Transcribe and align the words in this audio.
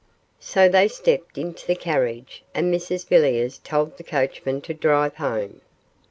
So 0.39 0.67
they 0.67 0.87
stepped 0.87 1.37
into 1.37 1.67
the 1.67 1.75
carriage, 1.75 2.41
and 2.55 2.73
Mrs 2.73 3.07
Villiers 3.07 3.59
told 3.59 3.97
the 3.97 4.03
coachman 4.03 4.61
to 4.61 4.73
drive 4.73 5.17
home. 5.17 5.61